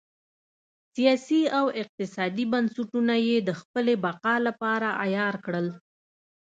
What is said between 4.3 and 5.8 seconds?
لپاره عیار کړل.